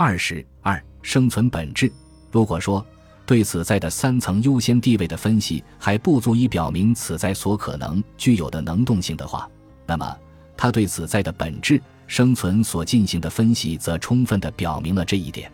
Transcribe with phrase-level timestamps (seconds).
[0.00, 1.92] 二十二、生存本质。
[2.30, 2.86] 如果说
[3.26, 9.50] 对此在的三层优先地位的分析还不足以表明此在所可能具有的能动性的话，
[9.88, 10.16] 那么
[10.56, 15.50] 他对此在的本质生存所进行的分析则充分地表明了这一点。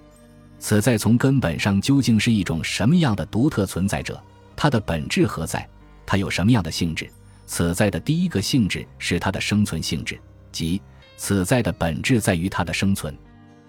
[0.59, 4.23] 此在从根本上究竟是一种什么样的独特存在者？
[4.55, 5.67] 它的本质何在？
[6.05, 7.11] 它有什么样的性质？
[7.47, 10.21] 此在的第一个性质是它的生存性质，
[10.53, 10.83] 即
[11.17, 13.17] 此在的本质在于它的生存。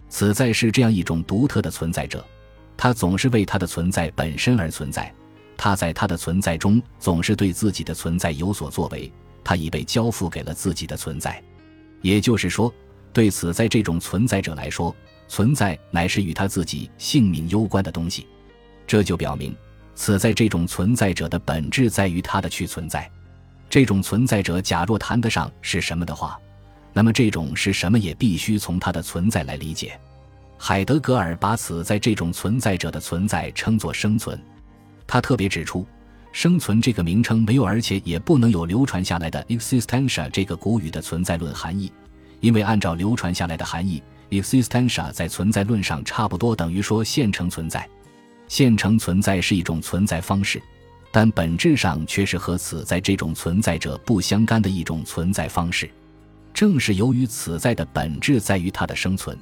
[0.09, 2.25] 此在是这样一种独特的存在者，
[2.77, 5.13] 他总是为他的存在本身而存在，
[5.57, 9.11] 他在他的存在中总是对自己的存在有所作为，
[9.43, 11.41] 他已被交付给了自己的存在。
[12.01, 12.73] 也就是说，
[13.11, 14.95] 对此在这种存在者来说，
[15.27, 18.27] 存在乃是与他自己性命攸关的东西。
[18.85, 19.55] 这就表明。
[19.97, 23.09] 此在这种存在者的本质在于他的去存在。
[23.69, 26.37] 这种存在者假若谈得上是什么的话，
[26.95, 29.99] 那么这种是什么也必须从它的存在来理解。
[30.57, 34.41] 海德格尔把此在这种存在者的存在称作生存。
[35.05, 35.85] 他特别指出，
[36.31, 41.91] 生存这个名称没有，而且也不能有流传下来的 existentia 这个古语的存在论含义，
[42.39, 47.85] 因为按照流传下来的含义，existentia 在存在论上差不多等于说现成存在。
[48.47, 50.61] 现成存在是一种存在方式，
[51.11, 55.89] 但本质上却是和此在这种存在者不相干的一种存在方式。
[56.55, 59.37] 正是由于此在的本质在于它的生存，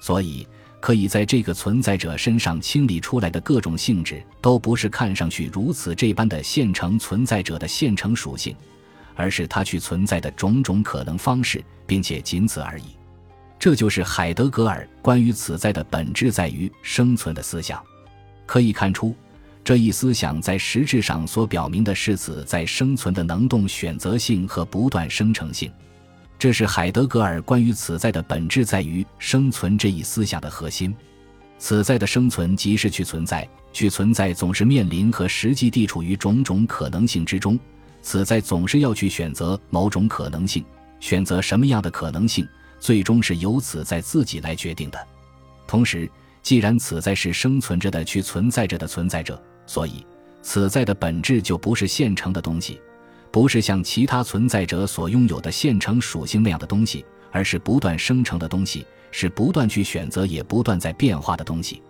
[0.00, 0.48] 所以
[0.80, 8.56] 可以在这个存在者身上清理出来的各种性质，都不是看上去如此这般的现成存在者的现成属性，
[9.14, 12.84] 而是它去存在的种种可能方式，并且仅此而已。
[13.58, 17.78] 这就是海德格尔关于此在的本质在于生存的思想。
[18.46, 19.14] 可以看出，
[19.62, 25.70] 这一思想在实质上所表明的是此在生存的能动选择性和不断生成性。
[26.38, 30.94] 这是海德格尔关于此在的本质在于生存这一思想的核心。
[31.58, 37.58] 此在的生存即是去存在，去存在总是面临和实际地处于种种可能性之中。
[38.00, 40.64] 此在总是要去选择某种可能性，
[41.00, 42.46] 选择什么样的可能性，
[42.78, 45.06] 最终是由此在自己来决定的。
[45.66, 46.08] 同时，
[46.40, 50.06] 既然此在是生存着的、去存在着的存在者，所以
[50.40, 52.80] 此在的本质就不是现成的东西，
[53.38, 61.80] 不是像其他存在者所拥有的现成属性那样的东西，而是不断生成的东西，是不断去选择也不断在变化的东西。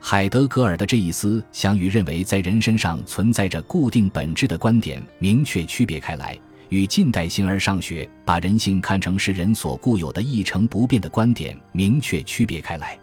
[0.00, 6.34] 海德格尔的这一思想与认为在人身上存在着固定本质的观点明确区别开来，
[6.70, 12.98] 与近代形而上学把人性看成是人所固有的一成不变的观点明确区别开来。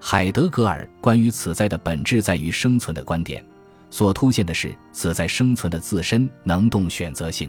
[0.00, 3.44] 海德格尔关于此在的本质在于生存的观点，
[3.90, 7.48] 所凸显的是此在生存的自身能动选择性，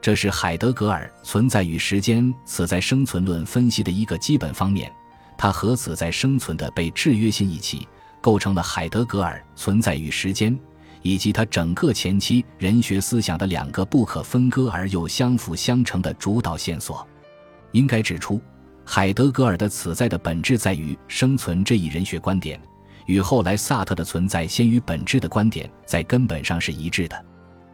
[0.00, 4.90] 这是海德格尔存在与时间此在生存论分析的一个基本方面。
[5.36, 7.88] 它和此在生存的被制约性一起，
[8.20, 10.56] 构成了海德格尔存在与时间
[11.02, 17.06] 以及他整个前期人学思想的两个不可分割而又相辅相成的主导线索。
[17.72, 18.40] 应该指出。
[18.86, 22.60] 海德格尔的此在的本质在于生存这一人学观点，
[23.06, 27.24] 与后来萨特的存在先于本质的观点在根本上是一致的。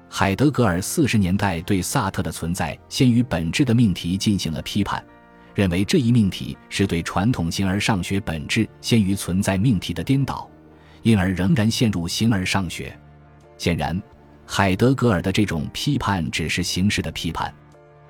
[0.08, 5.04] 海德格尔四十年代对萨特的存在先于本质的命题进行了批判，
[5.54, 10.50] 认为这一命题是对传统形而上学本质先于存在命题的颠倒，
[11.02, 12.98] 因而仍然陷入形而上学。
[13.56, 14.02] 显然，
[14.44, 17.54] 海德格尔的这种批判只是形式的批判，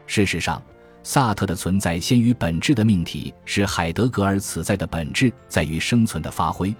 [0.06, 0.62] 事实上。
[1.02, 6.74] 萨特的存在先于本质的命题是海德格尔此在的本质在于生存的发挥，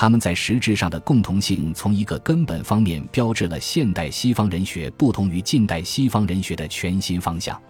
[0.00, 7.60] 他们在实质上的共同性从一个根本方面标志了现代西方人学不同于近代西方人学的全新方向。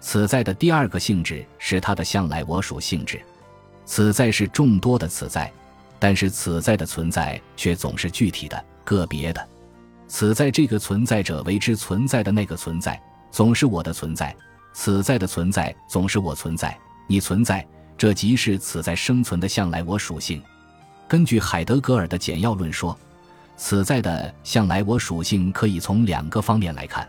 [0.00, 3.20] 此在的第二个性质是它的向来我属性质，
[3.84, 5.52] 此在是众多的此在，
[6.00, 9.48] 但是此在的存在却总是具体的、个别的。
[10.08, 13.00] 此在这个存在者为之存在的那个存在，
[13.30, 14.34] 总是我的存在。
[14.72, 17.64] 此在的存在总是我存在，你存在，
[17.96, 20.42] 这即是此在生存的向来我属性。
[21.08, 22.96] 根据海德格尔的简要论说，
[23.56, 27.08] 此在的向来我属性可以从两个方面来看。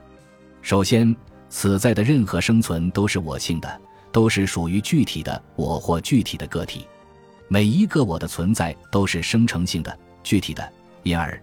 [0.61, 1.13] 首先，
[1.49, 6.87] 此在的任何生存都是我性的，都是属于具体的我或具体的个体。
[7.49, 10.67] 每一个我的存在都是生成性的、具体的，
[11.03, 11.37] 因而。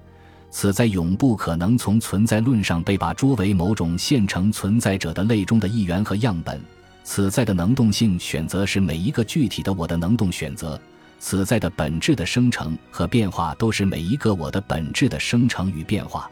[0.50, 6.58] 此在永不可能从存在论上被把捉为某种现成存在者的类中的一员和样本。
[7.04, 10.80] 此在的能动性选择是每一个具体的我的能动选择。
[11.18, 16.30] 此在的本质的生成和变化都是每一个我的本质的生成与变化。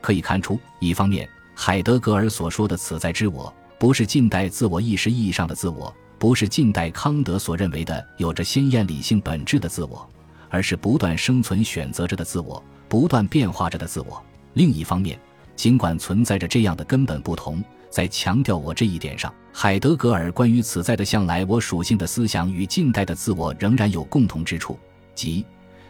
[0.00, 10.08] 可以看出，一方面，海德格尔所说的此在之我，不是近代自我意识意义上的自我，不是近代康德所认为的有着鲜艳理性本质的自我，
[10.48, 14.22] 而是不断生存选择着的自我，不断变化着的自我。
[14.54, 15.18] 另一方面，
[15.54, 24.78] 尽管存在着这样的根本不同，在强调我这一点上，海德格尔关于此在的向来我属性的思想与近代的自我仍然有共同之处，
[25.14, 25.44] 即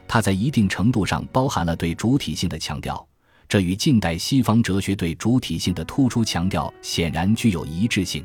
[0.09, 3.07] 他在一定程度上包含了对主体性的强调，
[3.49, 8.25] 这与近代西方哲学对主体性的突出强调显然具有一致性。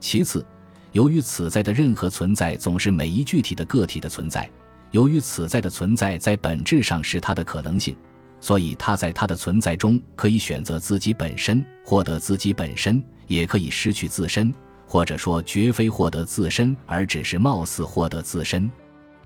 [0.00, 0.44] 其次，
[0.92, 4.50] 由于此在的任何存在总是每一具体的个体的存在，
[4.90, 7.94] 由于此在的存在在本质上是它的可能性。
[8.42, 14.52] 所以，他在他的存在中可以选择自己本身，获得自己本身，也可以失去自身，
[14.84, 18.68] 或者说绝非获得自身，而只是貌似获得自身。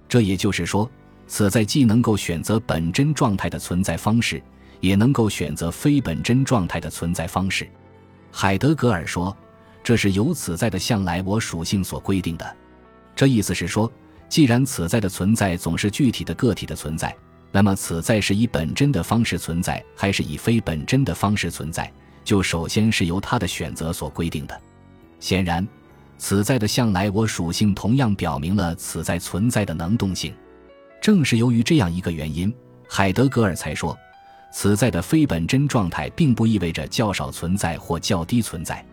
[0.06, 0.88] 这也就是说，
[1.26, 4.40] 此在既能够选择本真状态的存在方式，
[4.80, 7.66] 也能够选择非本真状态的存在方式。
[8.30, 9.34] 海德格尔说，
[9.82, 12.56] 这是由此在的向来我属性所规定的。
[13.14, 13.90] 这意思是说，
[14.28, 17.16] 既然此在的存在总是具体的个体的存在。
[17.56, 21.90] 那么，此在是以本真的方式存在，还是以非本真的方式存在，
[22.22, 24.60] 就首先是由他的选择所规定的。
[25.20, 25.66] 显然，
[26.18, 30.34] 此在的向来我属性同样表明了此在存在的能动性。
[31.00, 32.54] 正是由于这样一个原因，
[32.86, 33.96] 海德格尔才说，
[34.52, 38.84] 此在的非本真状态并不意味着较少存在或较低存在，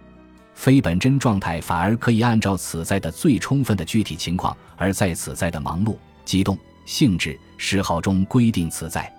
[0.53, 6.57] 非本真状态反而可以按照此在的最充分的具体情况，而在此在的忙碌、激动。
[6.85, 9.11] 性质嗜好中规定此在，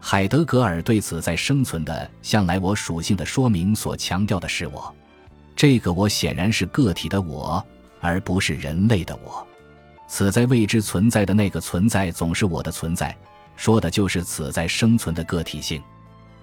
[0.00, 4.94] 海德格尔对此在生存的向来我属性的说明所强调的是我，
[5.54, 7.64] 这个我显然是个体的我，
[8.00, 9.46] 而不是人类的我。
[10.08, 13.16] 此在未知存在的那个存在总是我的存在，
[13.56, 15.82] 说的就是此在生存的个体性。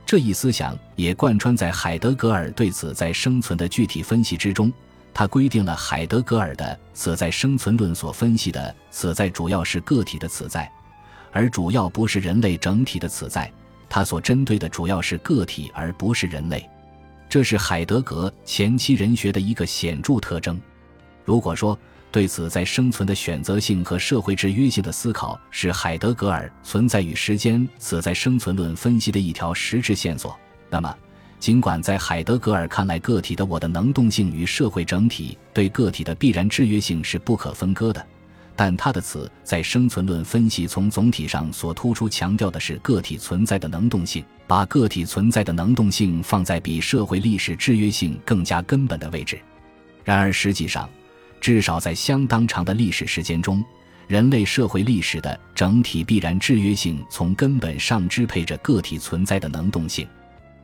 [0.05, 4.73] 这一思想也贯穿在海德格尔对此在生存的具体分析之中。
[5.13, 10.71] 他规定了海德格尔的此在生存论所分析的此在主要是个体的此在，
[11.31, 13.51] 而主要不是人类整体的此在。
[13.89, 16.69] 他所针对的主要是个体，而不是人类。
[17.27, 20.59] 这是海德格前期人学的一个显著特征。
[21.25, 21.77] 如果说
[22.11, 30.37] 对此在生存的选择性和社会制约性的思考是海德格尔存在与时间此在生存论分析的一条实质线索，
[30.69, 30.95] 那么。
[31.39, 38.05] 尽管在海德格尔看来，个体的我的能动性与社会整体对个体的必然制约性是不可分割的，
[38.57, 49.39] 但他的词在生存论分析从总体上所突出强调的是个体存在的能动性，把个体存在的能动性放在比社会历史制约性更加根本的位置。
[50.03, 50.89] 然而，实际上，
[51.39, 53.63] 至少在相当长的历史时间中，
[54.07, 60.05] 人类社会历史的整体必然制约性从根本上支配着个体存在的能动性。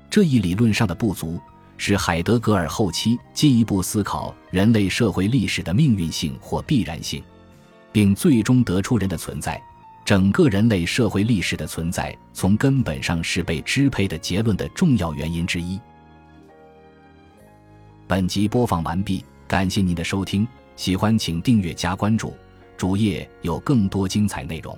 [0.09, 1.39] 这一理论上的不足，
[1.77, 7.21] 使海德格尔后期进一步思考人类社会历史的命运性或必然性，
[7.91, 9.61] 并最终得出人的存在，
[10.05, 15.79] 整个人类社会历史的存在从根本上是被支配的结论的重要原因之一。
[18.07, 22.33] 本集播放完毕，感谢您的收听，喜欢请订阅加关注，
[22.77, 24.77] 主页有更多精彩内容。